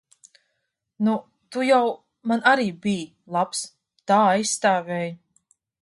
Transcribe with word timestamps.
Nu, 1.07 1.13
tu 1.57 1.65
jau 1.67 1.83
man 2.31 2.43
arī 2.53 2.65
biji 2.87 3.37
labs. 3.37 3.63
Tā 4.13 4.23
aizstāvēji. 4.35 5.17